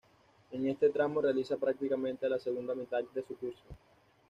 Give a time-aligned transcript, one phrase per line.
[0.49, 3.61] En este tramo realiza prácticamente la segunda mitad de su curso.